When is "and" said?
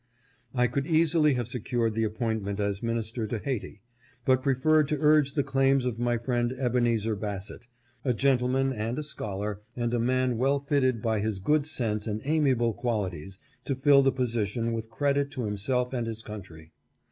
8.73-8.97, 9.75-9.93, 12.07-12.19, 15.93-16.07